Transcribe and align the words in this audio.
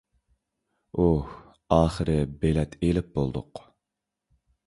ئۇھ... 1.03 1.27
ئاخىرى 1.75 2.17
بېلەت 2.45 2.75
ئېلىپ 2.87 3.13
بولدۇق. 3.19 3.65